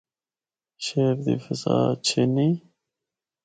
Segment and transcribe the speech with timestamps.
[0.83, 2.53] شہر دی فضا اچھی نیں۔